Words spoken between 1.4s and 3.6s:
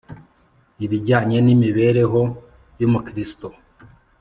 n’ imibereho y Umukristo